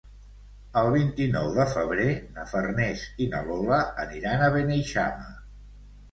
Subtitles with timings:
[0.79, 2.07] El vint-i-nou de febrer
[2.37, 5.29] na Farners i na Lola aniran a Beneixama.